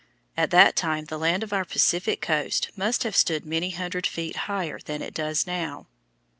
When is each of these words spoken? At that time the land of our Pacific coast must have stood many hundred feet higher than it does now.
At 0.35 0.49
that 0.49 0.75
time 0.75 1.05
the 1.05 1.19
land 1.19 1.43
of 1.43 1.53
our 1.53 1.63
Pacific 1.63 2.21
coast 2.21 2.71
must 2.75 3.03
have 3.03 3.15
stood 3.15 3.45
many 3.45 3.69
hundred 3.69 4.07
feet 4.07 4.35
higher 4.49 4.79
than 4.83 5.03
it 5.03 5.13
does 5.13 5.45
now. 5.45 5.85